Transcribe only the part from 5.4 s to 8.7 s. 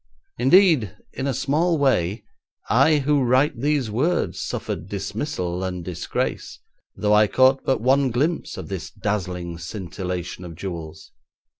and disgrace, though I caught but one glimpse of